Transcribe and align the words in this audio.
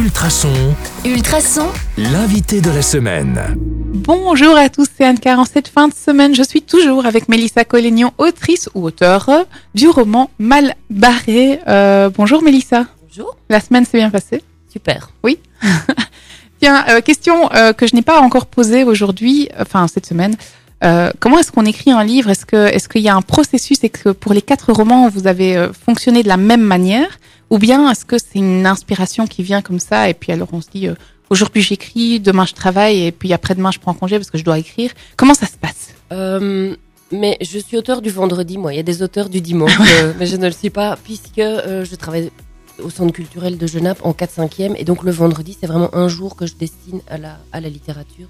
Ultrason, 0.00 0.74
Ultrason, 1.04 1.68
l'invité 1.98 2.62
de 2.62 2.70
la 2.70 2.80
semaine. 2.80 3.38
Bonjour 3.58 4.56
à 4.56 4.70
tous, 4.70 4.86
c'est 4.96 5.04
Anne-Car. 5.04 5.38
En 5.38 5.44
cette 5.44 5.68
fin 5.68 5.88
de 5.88 5.92
semaine, 5.92 6.34
je 6.34 6.42
suis 6.42 6.62
toujours 6.62 7.04
avec 7.04 7.28
Mélissa 7.28 7.66
Collignon, 7.66 8.10
autrice 8.16 8.70
ou 8.74 8.86
auteure 8.86 9.28
du 9.74 9.88
roman 9.88 10.30
Mal 10.38 10.74
barré. 10.88 11.60
Euh, 11.68 12.08
bonjour 12.08 12.42
Mélissa. 12.42 12.86
Bonjour. 13.02 13.36
La 13.50 13.60
semaine 13.60 13.84
s'est 13.84 13.98
bien 13.98 14.08
passée 14.08 14.42
Super. 14.72 15.10
Tiens, 16.60 16.82
euh, 16.88 17.02
question 17.02 17.52
euh, 17.52 17.74
que 17.74 17.86
je 17.86 17.94
n'ai 17.94 18.00
pas 18.00 18.22
encore 18.22 18.46
posée 18.46 18.84
aujourd'hui, 18.84 19.50
enfin 19.60 19.86
cette 19.86 20.06
semaine. 20.06 20.34
Euh, 20.82 21.10
comment 21.18 21.38
est-ce 21.38 21.52
qu'on 21.52 21.66
écrit 21.66 21.90
un 21.90 22.04
livre? 22.04 22.30
Est-ce 22.30 22.46
que 22.46 22.66
est-ce 22.68 22.88
qu'il 22.88 23.02
y 23.02 23.08
a 23.08 23.14
un 23.14 23.22
processus? 23.22 23.84
Est-ce 23.84 24.02
que 24.02 24.08
pour 24.10 24.32
les 24.32 24.42
quatre 24.42 24.72
romans 24.72 25.08
vous 25.08 25.26
avez 25.26 25.56
euh, 25.56 25.72
fonctionné 25.72 26.22
de 26.22 26.28
la 26.28 26.36
même 26.36 26.62
manière, 26.62 27.18
ou 27.50 27.58
bien 27.58 27.90
est-ce 27.90 28.04
que 28.04 28.18
c'est 28.18 28.38
une 28.38 28.66
inspiration 28.66 29.26
qui 29.26 29.42
vient 29.42 29.62
comme 29.62 29.80
ça 29.80 30.08
et 30.08 30.14
puis 30.14 30.32
alors 30.32 30.48
on 30.52 30.60
se 30.60 30.70
dit 30.70 30.88
euh, 30.88 30.94
aujourd'hui 31.28 31.62
j'écris, 31.62 32.18
demain 32.20 32.46
je 32.46 32.54
travaille 32.54 33.04
et 33.06 33.12
puis 33.12 33.32
après-demain 33.32 33.70
je 33.70 33.78
prends 33.78 33.94
congé 33.94 34.16
parce 34.16 34.30
que 34.30 34.38
je 34.38 34.44
dois 34.44 34.58
écrire. 34.58 34.90
Comment 35.16 35.34
ça 35.34 35.46
se 35.46 35.58
passe? 35.58 35.94
Euh, 36.12 36.74
mais 37.12 37.36
je 37.40 37.58
suis 37.58 37.76
auteur 37.76 38.02
du 38.02 38.10
vendredi, 38.10 38.56
moi. 38.56 38.72
Il 38.72 38.76
y 38.76 38.80
a 38.80 38.84
des 38.84 39.02
auteurs 39.02 39.28
du 39.28 39.40
dimanche, 39.40 39.76
euh, 39.80 40.12
mais 40.18 40.26
je 40.26 40.36
ne 40.36 40.46
le 40.46 40.52
suis 40.52 40.70
pas, 40.70 40.96
puisque 40.96 41.38
euh, 41.38 41.84
je 41.84 41.94
travaille 41.96 42.30
au 42.82 42.88
centre 42.88 43.12
culturel 43.12 43.58
de 43.58 43.66
Genappe 43.66 43.98
en 44.04 44.12
4-5e. 44.12 44.74
Et 44.76 44.84
donc 44.84 45.02
le 45.02 45.10
vendredi, 45.10 45.56
c'est 45.58 45.66
vraiment 45.66 45.94
un 45.94 46.08
jour 46.08 46.36
que 46.36 46.46
je 46.46 46.54
destine 46.54 47.00
à 47.08 47.18
la, 47.18 47.38
à 47.52 47.60
la 47.60 47.68
littérature. 47.68 48.28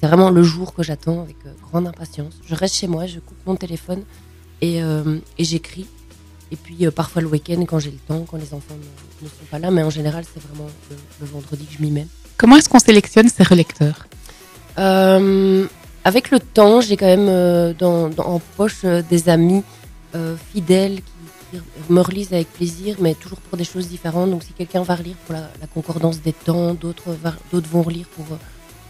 C'est 0.00 0.06
vraiment 0.08 0.30
le 0.30 0.42
jour 0.42 0.74
que 0.74 0.82
j'attends 0.82 1.22
avec 1.22 1.36
euh, 1.46 1.50
grande 1.70 1.86
impatience. 1.86 2.34
Je 2.46 2.54
reste 2.54 2.74
chez 2.76 2.86
moi, 2.86 3.06
je 3.06 3.18
coupe 3.20 3.38
mon 3.46 3.56
téléphone 3.56 4.02
et, 4.60 4.82
euh, 4.82 5.18
et 5.38 5.44
j'écris. 5.44 5.86
Et 6.52 6.56
puis 6.56 6.86
euh, 6.86 6.90
parfois 6.90 7.22
le 7.22 7.28
week-end 7.28 7.64
quand 7.66 7.78
j'ai 7.78 7.90
le 7.90 7.98
temps, 8.06 8.24
quand 8.30 8.36
les 8.36 8.52
enfants 8.54 8.74
ne, 8.76 9.24
ne 9.24 9.28
sont 9.28 9.46
pas 9.50 9.58
là. 9.58 9.70
Mais 9.70 9.82
en 9.82 9.90
général, 9.90 10.24
c'est 10.32 10.42
vraiment 10.42 10.68
le, 10.90 10.96
le 11.20 11.26
vendredi 11.26 11.64
que 11.66 11.72
je 11.78 11.82
m'y 11.82 11.90
mets. 11.90 12.06
Comment 12.36 12.56
est-ce 12.56 12.68
qu'on 12.68 12.78
sélectionne 12.78 13.28
ses 13.28 13.42
relecteurs? 13.42 14.06
Euh, 14.78 15.66
avec 16.04 16.30
le 16.30 16.38
temps, 16.40 16.80
j'ai 16.82 16.96
quand 16.96 17.06
même 17.06 17.28
euh, 17.28 17.72
dans, 17.72 18.08
dans- 18.08 18.26
en 18.26 18.40
poche 18.56 18.84
des 19.10 19.28
amis 19.28 19.62
fidèles 20.52 20.96
qui, 20.96 21.58
qui 21.58 21.92
me 21.92 22.00
relisent 22.00 22.32
avec 22.32 22.50
plaisir, 22.52 22.96
mais 23.00 23.14
toujours 23.14 23.38
pour 23.40 23.58
des 23.58 23.64
choses 23.64 23.88
différentes. 23.88 24.30
Donc 24.30 24.42
si 24.44 24.52
quelqu'un 24.52 24.82
va 24.82 24.94
relire 24.94 25.16
pour 25.26 25.34
la, 25.34 25.50
la 25.60 25.66
concordance 25.66 26.20
des 26.22 26.32
temps, 26.32 26.72
d'autres 26.72 27.16
vont 27.70 27.82
relire 27.82 28.06
pour 28.14 28.24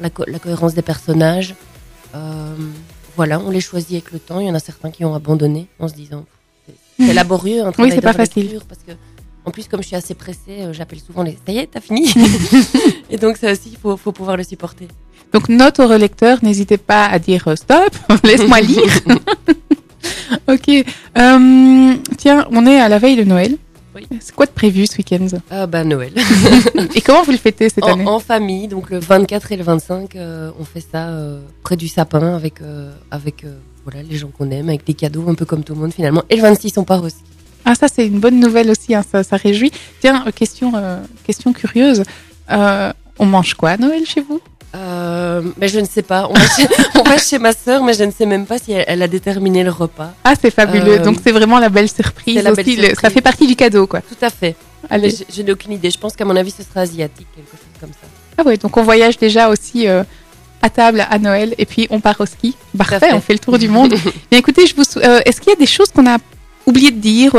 la, 0.00 0.10
co- 0.10 0.24
la 0.26 0.38
cohérence 0.38 0.74
des 0.74 0.82
personnages. 0.82 1.54
Euh, 2.14 2.54
voilà, 3.16 3.40
on 3.40 3.50
les 3.50 3.60
choisit 3.60 3.92
avec 3.92 4.12
le 4.12 4.18
temps. 4.18 4.40
Il 4.40 4.46
y 4.46 4.50
en 4.50 4.54
a 4.54 4.58
certains 4.60 4.90
qui 4.90 5.04
ont 5.04 5.14
abandonné 5.14 5.66
en 5.78 5.88
se 5.88 5.94
disant 5.94 6.24
c'est- 6.66 7.06
c'est 7.06 7.14
laborieux 7.14 7.64
un 7.64 7.72
travail 7.72 7.90
c'est 7.90 7.96
de 7.98 8.02
pas 8.02 8.12
facile. 8.12 8.58
parce 8.68 8.80
que 8.86 8.92
en 9.44 9.50
plus 9.50 9.66
comme 9.68 9.82
je 9.82 9.88
suis 9.88 9.96
assez 9.96 10.14
pressée, 10.14 10.60
euh, 10.60 10.72
j'appelle 10.72 11.00
souvent 11.00 11.22
les 11.22 11.36
ça 11.46 11.52
y 11.52 11.58
est, 11.58 11.66
t'as 11.66 11.80
fini. 11.80 12.12
Et 13.10 13.16
donc 13.18 13.36
ça 13.36 13.52
aussi, 13.52 13.70
il 13.72 13.76
faut, 13.78 13.96
faut 13.96 14.12
pouvoir 14.12 14.36
le 14.36 14.44
supporter. 14.44 14.88
Donc 15.32 15.48
note 15.48 15.80
au 15.80 15.88
relecteur, 15.88 16.38
n'hésitez 16.42 16.76
pas 16.76 17.06
à 17.06 17.18
dire 17.18 17.48
euh, 17.48 17.56
stop, 17.56 17.90
laisse-moi 18.24 18.60
lire. 18.60 18.92
ok. 20.48 20.68
Euh, 21.18 21.94
tiens, 22.18 22.46
on 22.50 22.66
est 22.66 22.80
à 22.80 22.88
la 22.88 22.98
veille 22.98 23.16
de 23.16 23.24
Noël. 23.24 23.56
Oui. 23.94 24.06
C'est 24.20 24.34
quoi 24.34 24.46
de 24.46 24.50
prévu 24.50 24.86
ce 24.86 24.96
week-end 24.96 25.26
Ah 25.50 25.66
bah 25.66 25.84
Noël. 25.84 26.12
Et 26.94 27.00
comment 27.02 27.22
vous 27.22 27.32
le 27.32 27.36
fêtez 27.36 27.68
cette 27.68 27.84
en, 27.84 27.92
année 27.92 28.06
en 28.06 28.18
famille, 28.20 28.68
donc 28.68 28.90
le 28.90 28.98
24 28.98 29.52
et 29.52 29.56
le 29.56 29.64
25, 29.64 30.16
euh, 30.16 30.50
on 30.58 30.64
fait 30.64 30.80
ça 30.80 31.08
euh, 31.08 31.40
près 31.62 31.76
du 31.76 31.88
sapin 31.88 32.34
avec, 32.34 32.62
euh, 32.62 32.90
avec 33.10 33.44
voilà, 33.84 34.02
les 34.02 34.16
gens 34.16 34.28
qu'on 34.28 34.50
aime, 34.50 34.68
avec 34.68 34.86
des 34.86 34.94
cadeaux, 34.94 35.28
un 35.28 35.34
peu 35.34 35.44
comme 35.44 35.62
tout 35.62 35.74
le 35.74 35.80
monde 35.80 35.92
finalement. 35.92 36.22
Et 36.30 36.36
le 36.36 36.42
26, 36.42 36.78
on 36.78 36.84
part 36.84 37.02
aussi. 37.02 37.16
Ah 37.64 37.74
ça 37.74 37.86
c'est 37.86 38.06
une 38.06 38.18
bonne 38.18 38.40
nouvelle 38.40 38.70
aussi, 38.70 38.94
hein, 38.94 39.04
ça, 39.08 39.22
ça 39.22 39.36
réjouit. 39.36 39.72
Tiens, 40.00 40.24
question, 40.34 40.72
question 41.24 41.52
curieuse. 41.52 42.02
On 43.18 43.26
mange 43.26 43.54
quoi 43.54 43.70
à 43.70 43.76
Noël 43.76 44.04
chez 44.06 44.20
vous? 44.20 44.40
Euh, 45.22 45.42
mais 45.58 45.68
je 45.68 45.78
ne 45.80 45.84
sais 45.86 46.02
pas. 46.02 46.28
On 46.30 46.34
va 46.34 46.46
chez, 46.56 46.66
on 46.98 47.02
va 47.02 47.18
chez 47.18 47.38
ma 47.38 47.52
sœur, 47.52 47.82
mais 47.84 47.94
je 47.94 48.04
ne 48.04 48.10
sais 48.10 48.26
même 48.26 48.46
pas 48.46 48.58
si 48.58 48.72
elle, 48.72 48.84
elle 48.88 49.02
a 49.02 49.08
déterminé 49.08 49.62
le 49.62 49.70
repas. 49.70 50.12
Ah 50.24 50.34
c'est 50.40 50.50
fabuleux. 50.50 50.98
Euh, 51.00 51.04
Donc 51.04 51.18
c'est 51.24 51.32
vraiment 51.32 51.58
la 51.58 51.68
belle 51.68 51.88
surprise 51.88 52.36
belle 52.42 52.48
aussi. 52.52 52.76
le- 52.76 52.94
ça 53.00 53.08
fait 53.10 53.20
partie 53.20 53.46
du 53.46 53.56
cadeau 53.56 53.86
quoi. 53.86 54.00
Tout 54.00 54.22
à 54.22 54.30
fait. 54.30 54.54
Allez. 54.90 55.10
je, 55.10 55.24
je 55.34 55.42
n'ai 55.42 55.52
aucune 55.52 55.72
idée. 55.72 55.90
Je 55.90 55.98
pense 55.98 56.14
qu'à 56.16 56.24
mon 56.24 56.34
avis, 56.36 56.50
ce 56.50 56.62
sera 56.64 56.80
asiatique, 56.80 57.26
quelque 57.36 57.50
chose 57.50 57.60
comme 57.80 57.90
ça. 57.90 58.06
Ah 58.38 58.42
ouais, 58.42 58.56
donc 58.56 58.76
on 58.76 58.82
voyage 58.82 59.16
déjà 59.18 59.48
aussi 59.48 59.86
euh, 59.86 60.02
à 60.60 60.70
table 60.70 61.06
à 61.08 61.18
Noël 61.18 61.54
et 61.58 61.66
puis 61.66 61.86
on 61.90 62.00
part 62.00 62.20
au 62.20 62.26
ski. 62.26 62.56
Parfait, 62.76 62.98
fait. 63.00 63.12
on 63.12 63.20
fait 63.20 63.34
le 63.34 63.38
tour 63.38 63.58
du 63.58 63.68
monde. 63.68 63.94
Bien 64.30 64.38
écoutez, 64.40 64.66
je 64.66 64.74
vous 64.74 64.82
euh, 64.96 65.20
est-ce 65.24 65.40
qu'il 65.40 65.50
y 65.50 65.56
a 65.56 65.58
des 65.58 65.66
choses 65.66 65.88
qu'on 65.94 66.06
a 66.06 66.18
oublié 66.66 66.90
de 66.90 66.98
dire 67.00 67.32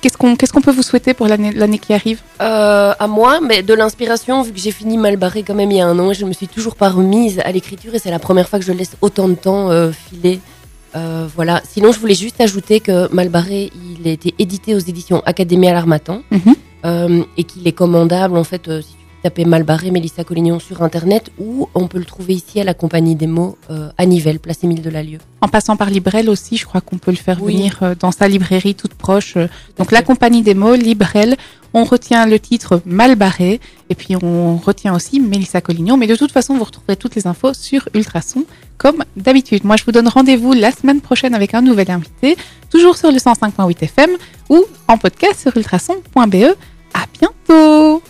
Qu'est-ce 0.00 0.16
qu'on 0.52 0.60
peut 0.60 0.70
vous 0.72 0.82
souhaiter 0.82 1.14
pour 1.14 1.26
l'année 1.26 1.52
l'année 1.52 1.78
qui 1.78 1.92
arrive? 1.94 2.20
Euh, 2.40 2.92
à 2.98 3.06
moi, 3.06 3.40
mais 3.40 3.62
de 3.62 3.74
l'inspiration, 3.74 4.42
vu 4.42 4.52
que 4.52 4.58
j'ai 4.60 4.70
fini 4.70 4.98
mal 4.98 5.16
barré 5.16 5.42
quand 5.42 5.54
même 5.54 5.70
il 5.70 5.78
y 5.78 5.80
a 5.80 5.86
un 5.86 5.98
an, 5.98 6.12
je 6.12 6.24
me 6.24 6.32
suis 6.32 6.48
toujours 6.48 6.76
pas 6.76 6.88
remise 6.90 7.40
à 7.40 7.50
l'écriture 7.52 7.94
et 7.94 7.98
c'est 7.98 8.10
la 8.10 8.18
première 8.18 8.48
fois 8.48 8.58
que 8.58 8.64
je 8.64 8.72
laisse 8.72 8.92
autant 9.00 9.28
de 9.28 9.34
temps 9.34 9.70
euh, 9.70 9.90
filer. 9.92 10.40
Euh, 10.94 11.26
voilà. 11.34 11.60
Sinon, 11.68 11.92
je 11.92 11.98
voulais 11.98 12.14
juste 12.14 12.40
ajouter 12.40 12.80
que 12.80 13.12
Malbarré, 13.12 13.70
il 14.00 14.06
a 14.08 14.12
été 14.12 14.34
édité 14.38 14.74
aux 14.74 14.78
éditions 14.78 15.22
Académie 15.26 15.68
à 15.68 15.72
l'Armatan 15.74 16.22
Mhm. 16.30 17.24
et 17.36 17.44
qu'il 17.44 17.66
est 17.66 17.72
commandable 17.72 18.36
en 18.38 18.44
fait 18.44 18.70
si 18.80 18.92
tu 18.92 19.05
tapes 19.30 19.46
Malbarré 19.46 19.90
Mélissa 19.90 20.22
Collignon 20.24 20.60
sur 20.60 20.82
internet 20.82 21.30
ou 21.38 21.68
on 21.74 21.88
peut 21.88 21.98
le 21.98 22.04
trouver 22.04 22.34
ici 22.34 22.60
à 22.60 22.64
la 22.64 22.74
Compagnie 22.74 23.16
des 23.16 23.26
mots 23.26 23.56
euh, 23.70 23.88
à 23.98 24.06
Nivelles, 24.06 24.38
place 24.38 24.62
Émile 24.62 24.82
de 24.82 24.90
la 24.90 25.02
Lieu. 25.02 25.18
En 25.40 25.48
passant 25.48 25.76
par 25.76 25.90
Librel 25.90 26.30
aussi, 26.30 26.56
je 26.56 26.64
crois 26.64 26.80
qu'on 26.80 26.98
peut 26.98 27.10
le 27.10 27.16
faire 27.16 27.42
Oui. 27.42 27.54
venir 27.54 27.78
euh, 27.82 27.94
dans 27.98 28.12
sa 28.12 28.28
librairie 28.28 28.74
toute 28.76 28.94
proche. 28.94 29.36
euh. 29.36 29.48
Donc 29.78 29.90
la 29.90 30.02
compagnie 30.02 30.42
des 30.42 30.54
mots, 30.54 30.74
Librel, 30.76 31.36
on 31.74 31.82
retient 31.84 32.24
le 32.26 32.38
titre 32.38 32.80
Mal 32.86 33.16
barré 33.16 33.60
et 33.90 33.94
puis 33.96 34.14
on 34.22 34.56
retient 34.58 34.94
aussi 34.94 35.18
Mélissa 35.18 35.60
Collignon. 35.60 35.96
Mais 35.96 36.06
de 36.06 36.14
toute 36.14 36.30
façon, 36.32 36.56
vous 36.56 36.64
retrouverez 36.64 36.96
toutes 36.96 37.16
les 37.16 37.26
infos 37.26 37.52
sur 37.52 37.88
Ultrason 37.94 38.44
comme 38.78 39.02
d'habitude. 39.16 39.64
Moi, 39.64 39.76
je 39.76 39.84
vous 39.84 39.92
donne 39.92 40.08
rendez-vous 40.08 40.52
la 40.52 40.70
semaine 40.70 41.00
prochaine 41.00 41.34
avec 41.34 41.52
un 41.54 41.62
nouvel 41.62 41.90
invité, 41.90 42.36
toujours 42.70 42.96
sur 42.96 43.10
le 43.10 43.18
105.8 43.18 43.82
FM 43.82 44.10
ou 44.50 44.64
en 44.86 44.98
podcast 44.98 45.40
sur 45.40 45.56
ultrason.be. 45.56 46.54
À 46.94 47.04
bientôt 47.20 48.02